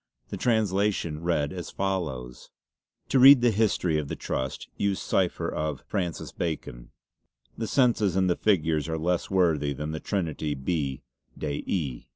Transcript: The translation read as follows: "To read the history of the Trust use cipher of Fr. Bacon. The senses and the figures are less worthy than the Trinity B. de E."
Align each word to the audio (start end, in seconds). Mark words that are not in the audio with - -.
The 0.29 0.35
translation 0.37 1.21
read 1.21 1.53
as 1.53 1.69
follows: 1.69 2.49
"To 3.09 3.19
read 3.19 3.41
the 3.41 3.51
history 3.51 3.99
of 3.99 4.07
the 4.07 4.15
Trust 4.15 4.67
use 4.75 4.99
cipher 4.99 5.47
of 5.47 5.83
Fr. 5.85 5.99
Bacon. 6.39 6.89
The 7.55 7.67
senses 7.67 8.15
and 8.15 8.27
the 8.27 8.35
figures 8.35 8.89
are 8.89 8.97
less 8.97 9.29
worthy 9.29 9.73
than 9.73 9.91
the 9.91 9.99
Trinity 9.99 10.55
B. 10.55 11.03
de 11.37 11.63
E." 11.67 12.07